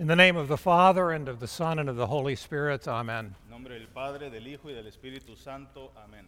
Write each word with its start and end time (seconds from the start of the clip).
In 0.00 0.06
the 0.06 0.16
name 0.16 0.34
of 0.34 0.48
the 0.48 0.56
Father, 0.56 1.10
and 1.10 1.28
of 1.28 1.40
the 1.40 1.46
Son, 1.46 1.78
and 1.78 1.86
of 1.86 1.96
the 1.96 2.06
Holy 2.06 2.34
Spirit, 2.34 2.88
amen. 2.88 3.34
Nombre 3.50 3.78
del 3.78 3.86
Padre, 3.94 4.30
del 4.30 4.48
Hijo 4.48 4.68
y 4.68 4.72
del 4.72 4.84
Espíritu 4.86 5.36
Santo. 5.36 5.90
Amén. 5.94 6.24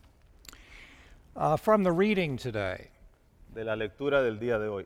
Uh, 1.34 1.56
from 1.56 1.82
the 1.82 1.90
reading 1.90 2.36
today, 2.36 2.88
De 3.54 3.64
la 3.64 3.74
lectura 3.74 4.22
del 4.22 4.36
día 4.36 4.58
de 4.60 4.68
hoy. 4.70 4.84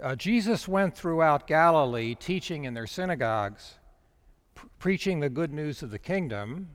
uh, 0.00 0.14
Jesus 0.14 0.68
went 0.68 0.94
throughout 0.96 1.48
Galilee, 1.48 2.14
teaching 2.14 2.62
in 2.62 2.74
their 2.74 2.86
synagogues, 2.86 3.74
pr- 4.54 4.66
preaching 4.78 5.18
the 5.18 5.28
good 5.28 5.52
news 5.52 5.82
of 5.82 5.90
the 5.90 5.98
kingdom, 5.98 6.68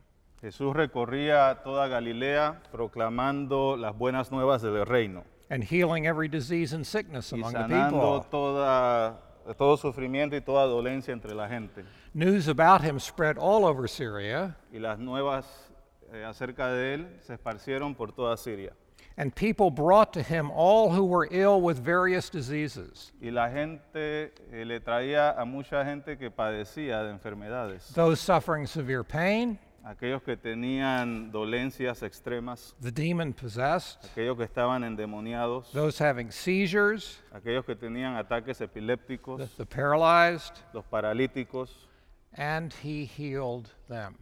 Jesús 0.43 0.75
recorría 0.75 1.63
toda 1.63 1.88
Galilea 1.88 2.57
proclamando 2.73 3.79
las 3.79 3.95
buenas 3.95 4.29
nuevas 4.31 4.61
del 4.61 4.84
reino 4.86 5.23
and 5.50 5.63
healing 5.63 6.05
every 6.07 6.27
disease 6.27 6.73
and 6.73 6.86
sickness 6.86 7.31
among 7.31 7.54
the 7.54 7.59
sanando 7.59 7.89
people. 7.89 8.25
toda, 8.29 9.15
todo 9.53 9.77
sufrimiento 9.77 10.35
y 10.35 10.41
toda 10.41 10.66
dolencia 10.66 11.12
entre 11.13 11.34
la 11.34 11.48
gente. 11.48 11.84
News 12.13 12.48
about 12.48 12.81
him 12.81 12.99
spread 12.99 13.38
all 13.38 13.66
over 13.66 13.88
Syria, 13.88 14.55
Y 14.71 14.79
las 14.79 14.99
nuevas 14.99 15.45
eh, 16.12 16.23
acerca 16.23 16.71
de 16.71 16.93
él 16.95 17.07
se 17.21 17.34
esparcieron 17.34 17.95
por 17.95 18.12
toda 18.12 18.38
Siria. 18.38 18.73
and 19.16 19.35
people 19.35 19.70
brought 19.70 20.12
to 20.13 20.23
him 20.23 20.49
all 20.52 20.89
who 20.89 21.03
were 21.05 21.27
ill 21.29 21.62
with 21.62 21.77
various 21.77 22.29
diseases, 22.31 23.12
Y 23.21 23.29
la 23.29 23.48
gente 23.49 24.31
eh, 24.52 24.66
le 24.66 24.79
traía 24.79 25.35
a 25.39 25.45
mucha 25.45 25.84
gente 25.85 26.17
que 26.17 26.31
padecía 26.31 27.04
de 27.04 27.12
enfermedades. 27.12 27.93
those 27.93 28.20
suffering 28.20 28.65
severe 28.65 29.04
pain, 29.04 29.59
Aquellos 29.85 30.23
que 30.23 30.37
tenían 30.37 31.29
dolencias 31.29 32.03
extremas, 32.03 32.73
the 32.79 32.91
demon 32.91 33.33
possessed, 33.33 33.97
aquellos 34.05 34.37
que 34.37 34.45
estaban 34.45 34.81
endemoniados, 34.83 35.71
those 35.73 35.97
having 35.99 36.31
seizures, 36.31 37.17
aquellos 37.33 37.65
que 37.65 37.75
tenían 37.75 38.15
ataques 38.15 38.61
epilépticos, 38.61 39.39
the, 39.39 39.49
the 39.57 39.65
paralyzed, 39.65 40.53
los 40.73 40.85
paralíticos, 40.85 41.70
and 42.35 42.73
he 42.81 43.03
healed 43.03 43.70
them. 43.90 44.15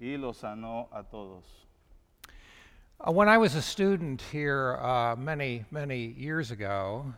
y 0.00 0.16
los 0.16 0.40
sanó 0.40 0.88
a 0.92 1.02
todos. 1.02 1.44
Uh, 3.06 3.12
when 3.12 3.28
I 3.28 3.38
was 3.38 3.54
a 3.54 3.62
student 3.62 4.22
here 4.32 4.78
uh, 4.80 5.14
many, 5.16 5.64
many 5.70 6.14
years 6.16 6.50
ago, 6.50 7.12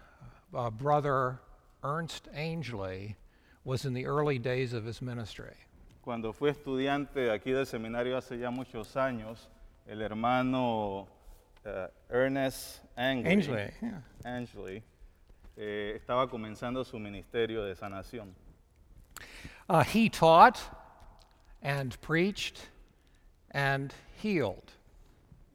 uh, 0.54 0.70
Brother 0.70 1.38
Ernest 1.84 2.28
Angley 2.34 3.16
was 3.64 3.84
in 3.84 3.94
the 3.94 4.06
early 4.06 4.38
days 4.38 4.72
of 4.72 4.84
his 4.84 5.00
ministry. 5.00 5.54
Cuando 6.06 6.32
fui 6.32 6.50
estudiante 6.50 7.32
aquí 7.32 7.50
del 7.50 7.66
seminario 7.66 8.16
hace 8.16 8.38
ya 8.38 8.48
muchos 8.48 8.96
años, 8.96 9.48
el 9.86 10.00
hermano 10.00 11.08
eh, 11.64 11.88
Ernest 12.08 12.78
Angley, 12.94 13.32
Angley, 13.32 13.72
yeah. 13.80 14.02
Angley, 14.22 14.84
eh, 15.56 15.94
estaba 15.96 16.28
comenzando 16.28 16.84
su 16.84 16.96
ministerio 17.00 17.64
de 17.64 17.74
sanación. 17.74 18.32
Uh, 19.68 19.82
he 19.82 20.08
taught 20.08 20.60
and 21.60 22.00
preached 22.00 22.68
and 23.50 23.92
healed. 24.22 24.70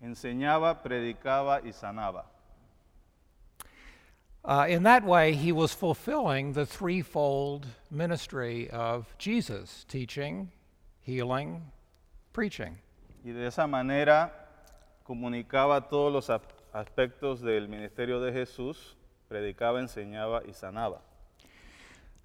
Enseñaba, 0.02 0.84
predicaba 0.84 1.62
y 1.64 1.72
sanaba. 1.72 2.26
Uh, 4.44 4.66
in 4.68 4.84
that 4.84 5.04
way, 5.04 5.34
he 5.34 5.52
was 5.52 5.74
fulfilling 5.74 6.54
the 6.54 6.66
threefold 6.66 7.68
ministry 7.92 8.70
of 8.72 9.16
Jesus 9.20 9.86
teaching, 9.88 10.52
healing, 11.02 11.62
preaching. 12.34 12.78
Y 13.24 13.32
de 13.32 13.46
esa 13.46 13.68
manera 13.68 14.32
comunicaba 15.04 15.88
todos 15.88 16.12
los 16.12 16.30
aspectos 16.74 17.42
del 17.42 17.68
ministerio 17.68 18.20
de 18.20 18.32
Jesús, 18.32 18.96
predicaba, 19.30 19.80
enseñaba 19.80 20.42
y 20.48 20.54
sanaba. 20.54 21.02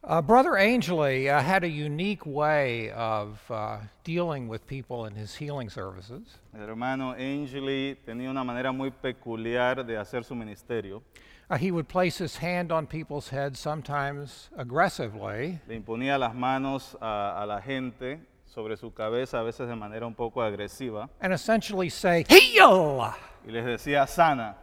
Uh, 0.08 0.22
Brother 0.22 0.56
Angley 0.56 1.28
uh, 1.28 1.42
had 1.42 1.64
a 1.64 1.68
unique 1.68 2.24
way 2.24 2.92
of 2.92 3.40
uh, 3.50 3.78
dealing 4.04 4.46
with 4.46 4.64
people 4.68 5.06
in 5.06 5.16
his 5.16 5.34
healing 5.34 5.68
services. 5.68 6.22
El 6.54 6.64
hermano 6.64 7.12
Angeli 7.14 7.96
tenía 8.06 8.30
una 8.30 8.44
manera 8.44 8.72
muy 8.72 8.90
peculiar 8.90 9.84
de 9.84 9.96
hacer 9.96 10.24
su 10.24 10.36
ministerio. 10.36 11.02
Uh, 11.50 11.56
he 11.56 11.72
would 11.72 11.88
place 11.88 12.18
his 12.18 12.36
hand 12.36 12.70
on 12.70 12.86
people's 12.86 13.30
heads, 13.30 13.58
sometimes 13.58 14.48
aggressively, 14.56 15.58
Le 15.66 15.74
imponía 15.74 16.16
las 16.20 16.36
manos 16.36 16.94
a, 17.00 17.42
a 17.42 17.44
la 17.44 17.60
gente 17.60 18.20
sobre 18.44 18.76
su 18.76 18.92
cabeza, 18.92 19.40
a 19.40 19.42
veces 19.42 19.66
de 19.66 19.74
manera 19.74 20.06
un 20.06 20.14
poco 20.14 20.40
agresiva, 20.40 21.08
and 21.20 21.32
essentially 21.32 21.88
say, 21.88 22.24
Heal! 22.28 23.12
y 23.44 23.50
les 23.50 23.64
decía 23.64 24.06
sana. 24.06 24.54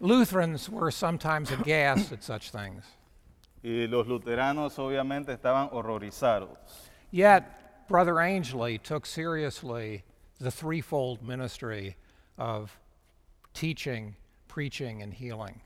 Lutherans 0.00 0.68
were 0.70 0.90
sometimes 0.90 1.50
aghast 1.50 2.12
at 2.12 2.22
such 2.22 2.50
things. 2.50 2.84
Y 3.62 3.86
los 3.88 4.06
luteranos 4.06 4.78
obviamente 4.78 5.36
estaban 5.36 5.70
horrorizados. 5.70 6.56
Yet, 7.10 7.88
Brother 7.88 8.20
Angley 8.20 8.78
took 8.78 9.06
seriously 9.06 10.04
the 10.38 10.50
threefold 10.50 11.22
ministry 11.22 11.96
of 12.36 12.78
teaching, 13.54 14.14
preaching, 14.46 15.02
and 15.02 15.12
healing. 15.12 15.60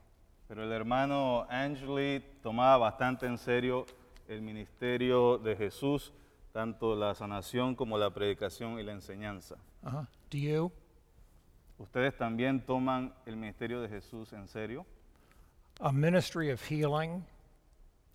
Pero 0.47 0.63
el 0.63 0.71
hermano 0.71 1.45
Angeli 1.49 2.23
tomaba 2.43 2.91
bastante 2.91 3.23
en 3.23 3.37
serio 3.37 3.85
el 4.27 4.41
ministerio 4.41 5.37
de 5.37 5.55
Jesús, 5.55 6.11
tanto 6.53 6.95
la 6.95 7.13
sanación 7.13 7.75
como 7.75 7.97
la 7.97 8.09
predicación 8.09 8.79
y 8.79 8.83
la 8.83 8.93
enseñanza. 8.93 9.55
Uh-huh. 9.85 10.05
Do 10.29 10.37
you? 10.37 10.71
¿Ustedes 11.77 12.15
también 12.17 12.61
toman 12.65 13.13
el 13.25 13.35
ministerio 13.35 13.81
de 13.81 13.89
Jesús 13.89 14.31
en 14.33 14.47
serio? 14.47 14.85
A 15.79 15.91
ministry 15.91 16.51
of 16.51 16.61
healing 16.61 17.23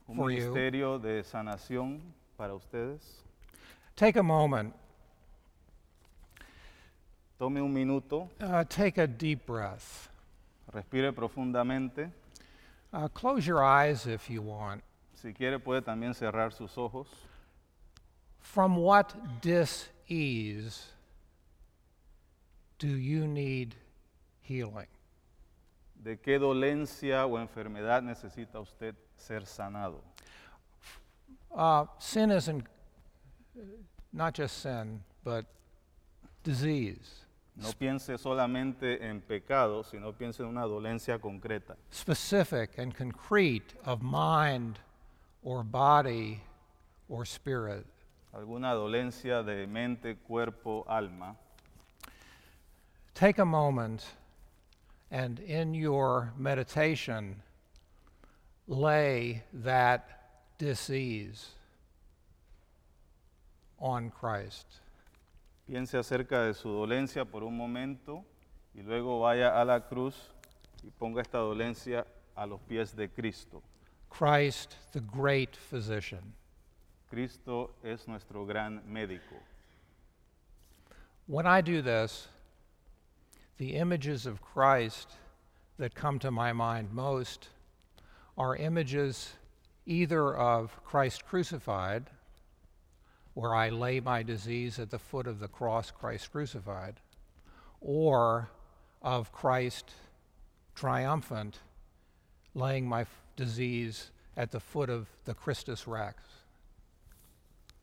¿Un 0.07 0.17
For 0.17 0.31
you. 0.31 0.39
ministerio 0.39 0.99
de 0.99 1.23
sanación 1.23 2.01
para 2.37 2.55
ustedes? 2.55 3.23
Take 3.95 4.19
a 4.19 4.23
moment, 4.23 4.75
Tome 7.39 7.61
un 7.61 7.73
minuto, 7.73 8.29
uh, 8.41 8.65
take 8.65 8.99
a 8.99 9.07
deep 9.07 9.47
breath. 9.47 10.09
respire 10.73 11.13
profundamente. 11.13 12.11
Uh, 12.93 13.07
close 13.09 13.47
your 13.47 13.63
eyes 13.63 14.07
if 14.07 14.29
you 14.31 14.41
want. 14.43 14.83
Si 15.15 15.33
quiere 15.33 15.59
puede 15.59 15.83
también 15.83 16.15
cerrar 16.15 16.53
sus 16.53 16.77
ojos. 16.79 17.07
From 18.41 18.77
what 18.79 19.15
dis-ease 19.43 20.87
do 22.79 22.89
you 22.89 23.27
need 23.27 23.75
healing? 24.41 24.87
¿De 26.03 26.17
qué 26.19 26.39
dolencia 26.39 27.27
o 27.27 27.39
enfermedad 27.39 28.03
necesita 28.03 28.61
usted 28.61 28.95
ser 29.17 29.47
sanado? 29.47 30.03
Uh, 31.51 31.87
sin 31.99 32.31
isn't 32.31 32.65
not 34.13 34.35
just 34.35 34.63
sin, 34.63 35.03
but 35.25 35.45
disease, 36.45 37.25
No 37.57 37.73
piense 37.73 38.17
solamente 38.19 39.05
en 39.05 39.21
pecado, 39.21 39.83
sino 39.83 40.13
piense 40.13 40.43
en 40.45 40.49
una 40.49 40.63
dolencia 40.63 41.19
concreta, 41.19 41.77
specific 41.91 42.79
and 42.79 42.95
concrete 42.95 43.75
of 43.85 44.01
mind 44.01 44.79
or 45.43 45.65
body 45.65 46.41
or 47.09 47.27
spirit. 47.27 47.85
alguna 48.33 48.75
dolencia 48.75 49.43
de 49.43 49.67
mente, 49.67 50.17
cuerpo, 50.17 50.85
alma. 50.87 51.37
Take 53.19 53.41
a 53.41 53.45
moment 53.45 54.07
and 55.11 55.41
in 55.41 55.75
your 55.75 56.33
meditation, 56.39 57.43
lay 58.69 59.43
that 59.53 60.21
disease 60.57 61.49
on 63.81 64.11
Christ. 64.11 64.67
Piense 65.69 65.99
acerca 65.99 66.47
de 66.47 66.55
su 66.55 66.69
dolencia 66.69 67.25
por 67.25 67.43
un 67.43 67.57
momento 67.57 68.25
y 68.73 68.83
luego 68.83 69.19
vaya 69.19 69.61
a 69.61 69.65
la 69.65 69.81
cruz 69.81 70.15
y 70.85 70.91
ponga 70.91 71.21
esta 71.21 71.39
dolencia 71.39 72.07
a 72.37 72.47
los 72.47 72.61
pies 72.69 72.95
de 72.95 73.09
Cristo. 73.09 73.61
Christ, 74.11 74.77
the 74.93 75.01
great 75.01 75.57
physician. 75.57 76.35
Cristo 77.11 77.73
es 77.83 78.07
nuestro 78.07 78.47
gran 78.47 78.81
médico. 78.87 79.35
When 81.27 81.49
I 81.49 81.61
do 81.63 81.83
this, 81.83 82.29
the 83.59 83.75
images 83.75 84.25
of 84.25 84.41
Christ 84.41 85.11
that 85.79 85.95
come 85.95 86.19
to 86.21 86.31
my 86.31 86.53
mind 86.53 86.93
most 86.93 87.49
are 88.37 88.57
images 88.57 89.35
either 89.85 90.35
of 90.35 90.85
Christ 90.85 91.27
crucified, 91.27 92.05
where 93.35 93.55
I 93.55 93.69
lay 93.71 94.01
my 94.01 94.23
disease 94.23 94.79
at 94.79 94.91
the 94.91 94.99
foot 94.99 95.27
of 95.27 95.41
the 95.41 95.49
cross, 95.49 95.91
Christ 95.91 96.31
crucified, 96.31 97.01
or 97.81 98.49
of 99.03 99.33
Christ 99.33 99.93
triumphant, 100.75 101.59
laying 102.55 102.89
my 102.89 103.03
f- 103.03 103.23
disease 103.37 104.11
at 104.37 104.53
the 104.53 104.61
foot 104.61 104.91
of 104.91 105.09
the 105.25 105.35
Christus 105.35 105.89
Rex. 105.89 106.23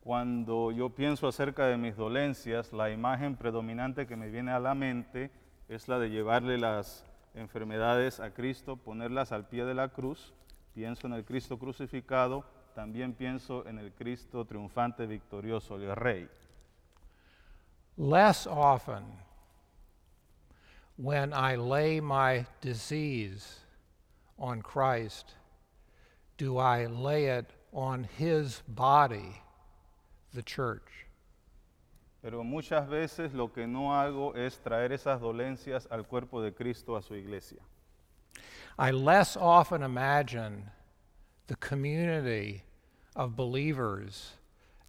Cuando 0.02 0.70
yo 0.70 0.90
pienso 0.90 1.28
acerca 1.28 1.68
de 1.68 1.78
mis 1.78 1.96
dolencias, 1.96 2.72
la 2.72 2.86
imagen 2.86 3.36
predominante 3.36 4.08
que 4.08 4.16
me 4.16 4.30
viene 4.30 4.52
a 4.52 4.60
la 4.60 4.74
mente 4.74 5.32
es 5.68 5.88
la 5.88 6.00
de 6.00 6.10
llevarle 6.10 6.58
las 6.58 7.06
enfermedades 7.34 8.20
a 8.20 8.32
Cristo, 8.34 8.78
ponerlas 8.78 9.32
al 9.32 9.48
pie 9.48 9.66
de 9.66 9.74
la 9.74 9.90
cruz. 9.90 10.34
Pienso 10.74 11.08
en 11.08 11.14
el 11.14 11.26
Cristo 11.26 11.58
crucificado, 11.58 12.46
también 12.74 13.14
pienso 13.14 13.66
en 13.68 13.80
el 13.80 13.94
Cristo 13.94 14.46
triunfante, 14.46 15.06
victorioso, 15.06 15.76
el 15.78 15.96
Rey. 15.96 16.30
Less 17.98 18.46
often, 18.46 19.04
when 20.98 21.34
I 21.34 21.56
lay 21.56 22.02
my 22.02 22.46
disease 22.60 23.62
on 24.38 24.62
Christ, 24.62 25.36
do 26.38 26.58
I 26.58 26.88
lay 26.88 27.28
it 27.28 27.46
on 27.72 28.04
His 28.18 28.62
body, 28.68 29.42
the 30.34 30.44
church. 30.44 31.05
Pero 32.26 32.44
muchas 32.44 32.90
veces 32.90 33.36
lo 33.36 33.54
que 33.54 33.68
no 33.68 33.94
hago 33.94 34.34
es 34.34 34.58
traer 34.58 34.92
esas 34.92 35.22
dolencias 35.22 35.88
al 35.92 36.08
cuerpo 36.08 36.42
de 36.42 36.52
Cristo, 36.52 36.96
a 36.96 37.04
su 37.04 37.14
iglesia. 37.14 37.60
I 38.80 38.90
less 38.90 39.38
often 39.38 39.84
imagine 39.84 40.72
the 41.46 41.56
community 41.58 42.64
of 43.16 43.36
believers 43.36 44.40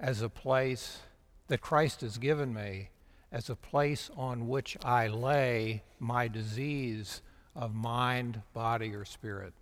as 0.01 0.23
a 0.23 0.31
place 0.31 1.03
that 1.49 1.61
Christ 1.61 2.01
has 2.01 2.17
given 2.17 2.55
me, 2.55 2.89
as 3.31 3.51
a 3.51 3.55
place 3.55 4.11
on 4.17 4.49
which 4.49 4.79
I 4.83 5.07
lay 5.09 5.83
my 6.01 6.29
disease 6.29 7.21
of 7.55 7.75
mind, 7.75 8.41
body, 8.55 8.95
or 8.95 9.05
spirit. 9.05 9.53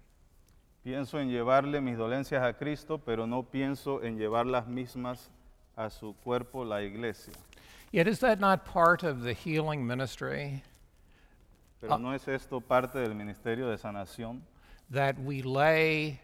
Pienso 0.87 1.19
en 1.19 1.29
llevarle 1.29 1.83
mis 1.83 1.99
dolencias 1.99 2.49
a 2.49 2.53
Cristo, 2.53 2.99
pero 2.99 3.27
no 3.27 3.43
pienso 3.43 4.01
en 4.01 4.17
llevar 4.17 4.47
las 4.47 4.69
mismas 4.69 5.29
a 5.77 5.91
su 5.91 6.15
cuerpo, 6.23 6.65
la 6.65 6.81
iglesia. 6.81 7.33
Yet, 7.93 8.09
is 8.09 8.19
that 8.21 8.41
not 8.41 8.65
part 8.65 9.03
of 9.03 9.23
the 9.23 9.33
healing 9.33 9.87
ministry? 9.87 10.63
Pero 11.81 11.97
no 11.99 12.13
es 12.13 12.27
esto 12.27 12.61
parte 12.61 12.95
del 12.95 13.15
ministerio 13.15 13.71
de 13.71 13.77
sanación, 13.77 14.41
that 14.91 15.19
we 15.21 15.43
lay 15.43 16.21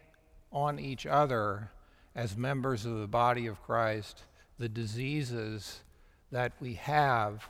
on 0.52 0.78
each 0.78 1.06
other 1.06 1.70
as 2.14 2.36
members 2.36 2.84
of 2.84 2.98
the 2.98 3.06
body 3.06 3.46
of 3.46 3.62
Christ 3.62 4.24
the 4.58 4.68
diseases 4.68 5.80
that 6.30 6.52
we 6.60 6.74
have 6.74 7.48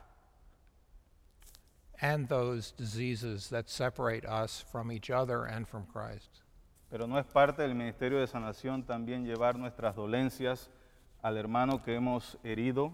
and 2.00 2.28
those 2.28 2.70
diseases 2.70 3.48
that 3.48 3.68
separate 3.68 4.24
us 4.24 4.64
from 4.70 4.92
each 4.92 5.10
other 5.10 5.44
and 5.44 5.66
from 5.66 5.86
Christ. 5.92 6.42
pero 6.90 7.06
no 7.06 7.18
es 7.18 7.26
parte 7.26 7.62
del 7.62 7.74
ministerio 7.74 8.18
de 8.18 8.26
sanación 8.26 8.84
también 8.84 9.24
llevar 9.24 9.56
nuestras 9.56 9.94
dolencias 9.94 10.70
al 11.22 11.36
hermano 11.36 11.82
que 11.84 11.94
hemos 11.94 12.36
herido. 12.42 12.92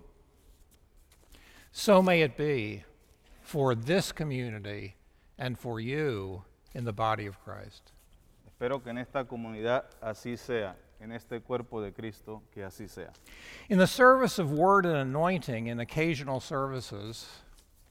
So 1.79 2.01
may 2.01 2.23
it 2.23 2.39
be 2.39 2.85
for 3.43 3.75
this 3.75 4.11
community 4.11 4.97
and 5.39 5.59
for 5.59 5.79
you 5.79 6.43
in 6.73 6.87
the 6.87 6.93
body 6.93 7.27
of 7.27 7.39
Christ. 7.45 7.93
Espero 8.49 8.83
que 8.83 8.91
en 8.91 8.97
esta 8.97 9.25
comunidad 9.25 9.85
así 10.03 10.39
sea, 10.39 10.75
en 11.03 11.13
este 11.13 11.43
cuerpo 11.43 11.83
de 11.83 11.93
Cristo 11.93 12.41
que 12.51 12.63
así 12.63 12.89
sea. 12.89 13.11
In 13.69 13.77
the 13.77 13.87
service 13.87 14.39
of 14.39 14.51
word 14.51 14.87
and 14.87 14.97
anointing 14.97 15.67
in 15.67 15.79
occasional 15.79 16.41
services, 16.41 17.29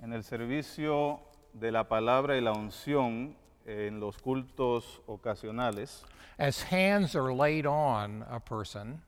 En 0.02 0.12
el 0.14 0.24
servicio 0.24 1.20
de 1.54 1.72
la 1.72 1.84
palabra 1.84 2.36
y 2.36 2.42
la 2.42 2.54
unción 2.54 3.36
en 3.68 4.00
los 4.00 4.18
cultos 4.18 5.00
ocasionales, 5.08 6.02
as 6.40 6.64
hands 6.64 7.16
are 7.16 7.32
laid 7.32 7.68
on 7.68 8.26
a 8.32 8.40
person, 8.40 9.04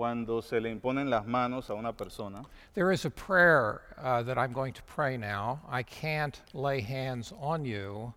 cuando 0.00 0.40
se 0.40 0.58
le 0.58 0.70
imponen 0.70 1.10
las 1.10 1.26
manos 1.26 1.68
a 1.68 1.74
una 1.74 1.92
persona, 1.92 2.42
There 2.72 2.90
is 2.90 3.04
a 3.04 3.10
prayer 3.10 3.82
uh, 3.98 4.22
that 4.22 4.38
I'm 4.38 4.54
going 4.54 4.72
to 4.72 4.82
pray 4.84 5.18
now. 5.18 5.60
I 5.68 5.82
can't 5.82 6.40
lay 6.54 6.80
hands 6.80 7.34
on 7.38 7.66
you, 7.66 8.14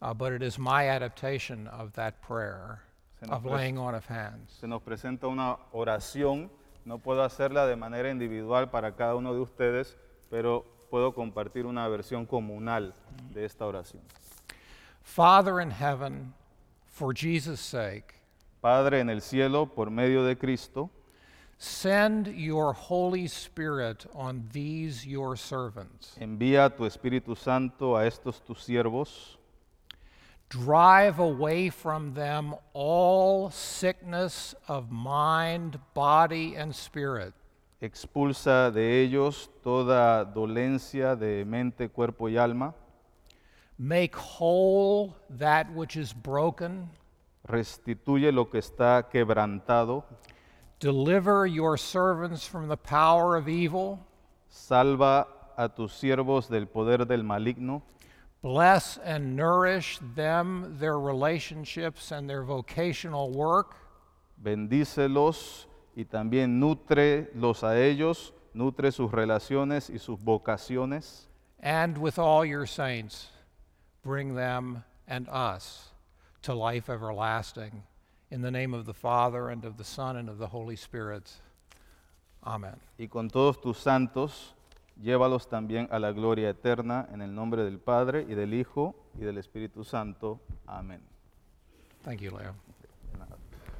uh, 0.00 0.14
but 0.14 0.32
it 0.32 0.44
is 0.44 0.60
my 0.60 0.88
adaptation 0.88 1.66
of 1.66 1.92
that 1.94 2.22
prayer 2.22 2.82
of 3.30 3.44
laying 3.44 3.78
on 3.78 3.96
of 3.96 4.06
hands. 4.06 4.58
se 4.60 4.68
nos 4.68 4.80
presenta 4.80 5.26
una 5.26 5.56
oración. 5.72 6.50
No 6.84 6.98
puedo 6.98 7.24
hacerla 7.24 7.66
de 7.66 7.74
manera 7.74 8.10
individual 8.10 8.70
para 8.70 8.92
cada 8.92 9.16
uno 9.16 9.34
de 9.34 9.40
ustedes, 9.40 9.96
pero 10.30 10.64
puedo 10.88 11.12
compartir 11.14 11.66
una 11.66 11.88
versión 11.88 12.26
comunal 12.26 12.94
de 13.34 13.44
esta 13.44 13.66
oración. 13.66 14.02
Father 15.02 15.60
in 15.60 15.72
heaven, 15.72 16.32
for 16.86 17.12
Jesus' 17.12 17.58
sake, 17.58 18.14
Padre 18.60 19.00
en 19.00 19.10
el 19.10 19.20
cielo, 19.20 19.66
por 19.66 19.90
medio 19.90 20.22
de 20.22 20.38
Cristo, 20.38 20.90
send 21.58 22.28
your 22.28 22.72
Holy 22.72 23.26
Spirit 23.26 24.06
on 24.14 24.48
these 24.52 25.04
your 25.04 25.36
servants. 25.36 26.16
envía 26.20 26.70
tu 26.74 26.84
Espíritu 26.84 27.36
Santo 27.36 27.96
a 27.96 28.06
estos 28.06 28.40
tus 28.40 28.62
siervos. 28.62 29.36
Drive 30.48 31.18
away 31.18 31.68
from 31.68 32.14
them 32.14 32.54
all 32.72 33.50
sickness 33.50 34.54
of 34.66 34.90
mind, 34.90 35.78
body, 35.94 36.56
and 36.56 36.74
spirit. 36.74 37.34
Expulsa 37.82 38.72
de 38.72 39.02
ellos 39.02 39.50
toda 39.62 40.24
dolencia 40.24 41.16
de 41.16 41.44
mente, 41.44 41.90
cuerpo 41.90 42.28
y 42.28 42.36
alma. 42.38 42.74
Make 43.78 44.16
whole 44.16 45.14
that 45.28 45.70
which 45.74 45.96
is 45.96 46.12
broken. 46.14 46.88
Restituye 47.44 48.32
lo 48.32 48.48
que 48.48 48.58
está 48.58 49.08
quebrantado. 49.08 50.04
Deliver 50.80 51.46
your 51.46 51.76
servants 51.76 52.46
from 52.46 52.68
the 52.68 52.76
power 52.76 53.36
of 53.36 53.48
evil. 53.48 54.06
Salva 54.48 55.26
a 55.56 55.68
tus 55.68 55.92
siervos 55.92 56.48
del 56.48 56.66
poder 56.66 57.04
del 57.04 57.22
maligno. 57.22 57.82
Bless 58.42 58.98
and 58.98 59.34
nourish 59.34 59.98
them, 60.14 60.76
their 60.78 60.98
relationships, 60.98 62.12
and 62.12 62.30
their 62.30 62.44
vocational 62.44 63.32
work. 63.32 63.74
Bendícelos 64.40 65.66
y 65.96 66.04
también 66.04 66.60
nutre 66.60 67.28
los 67.34 67.64
a 67.64 67.76
ellos, 67.76 68.32
nutre 68.54 68.92
sus 68.92 69.10
relaciones 69.10 69.90
y 69.90 69.98
sus 69.98 70.16
vocaciones. 70.20 71.26
And 71.58 71.98
with 71.98 72.20
all 72.20 72.44
your 72.44 72.66
saints, 72.66 73.26
bring 74.04 74.36
them 74.36 74.84
and 75.08 75.28
us 75.28 75.88
to 76.42 76.54
life 76.54 76.88
everlasting. 76.88 77.82
In 78.30 78.42
the 78.42 78.50
name 78.50 78.74
of 78.74 78.84
the 78.84 78.94
Father, 78.94 79.48
and 79.48 79.64
of 79.64 79.76
the 79.76 79.84
Son, 79.84 80.16
and 80.16 80.28
of 80.28 80.38
the 80.38 80.48
Holy 80.48 80.76
Spirit. 80.76 81.30
Amen. 82.44 82.76
Y 82.98 83.06
con 83.06 83.28
todos 83.28 83.60
tus 83.60 83.78
santos, 83.78 84.54
llévalos 85.02 85.48
también 85.48 85.88
a 85.90 85.98
la 85.98 86.12
gloria 86.12 86.50
eterna 86.50 87.08
en 87.12 87.22
el 87.22 87.34
nombre 87.34 87.64
del 87.64 87.78
Padre 87.78 88.26
y 88.28 88.34
del 88.34 88.52
Hijo 88.54 88.94
y 89.18 89.24
del 89.24 89.38
Espíritu 89.38 89.82
Santo. 89.82 90.40
Amén. 90.66 91.00
Thank 92.02 92.20
you, 92.20 92.30
Leo. 92.30 92.54